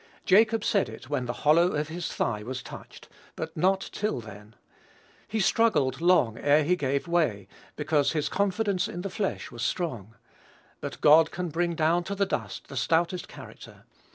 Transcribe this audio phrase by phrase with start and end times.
[0.25, 4.55] Jacob said it when the hollow of his thigh was touched; but not till then.
[5.27, 10.15] He struggled long ere he gave way, because his confidence in the flesh was strong.
[10.79, 13.83] But God can bring down to the dust the stoutest character.